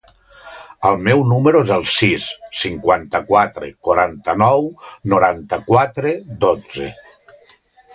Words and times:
El 0.91 0.95
meu 1.07 1.21
número 1.31 1.61
es 1.65 1.73
el 1.75 1.85
sis, 1.97 2.25
cinquanta-quatre, 2.63 3.71
quaranta-nou, 3.91 4.69
noranta-quatre, 5.15 6.19
dotze. 6.49 6.95